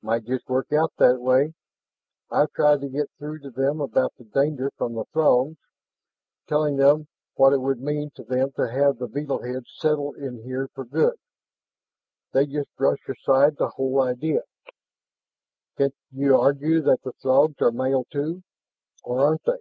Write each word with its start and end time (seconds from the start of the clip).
"Might 0.00 0.26
just 0.26 0.48
work 0.48 0.72
out 0.72 0.92
that 0.98 1.20
way. 1.20 1.54
I've 2.30 2.52
tried 2.52 2.82
to 2.82 2.88
get 2.88 3.10
through 3.18 3.40
to 3.40 3.50
them 3.50 3.80
about 3.80 4.12
danger 4.32 4.70
from 4.76 4.94
the 4.94 5.06
Throgs, 5.06 5.56
telling 6.46 6.76
them 6.76 7.08
what 7.34 7.52
it 7.52 7.60
would 7.60 7.80
mean 7.80 8.12
to 8.14 8.22
them 8.22 8.52
to 8.52 8.70
have 8.70 8.98
the 8.98 9.08
beetle 9.08 9.42
heads 9.42 9.74
settle 9.76 10.12
in 10.14 10.44
here 10.44 10.68
for 10.72 10.84
good. 10.84 11.16
They 12.32 12.46
just 12.46 12.72
brush 12.76 13.00
aside 13.08 13.56
the 13.56 13.70
whole 13.70 14.00
idea." 14.00 14.42
"Can't 15.76 15.96
you 16.12 16.36
argue 16.38 16.80
that 16.82 17.02
the 17.02 17.14
Throgs 17.14 17.60
are 17.60 17.72
males, 17.72 18.06
too? 18.12 18.44
Or 19.02 19.18
aren't 19.26 19.42
they?" 19.42 19.58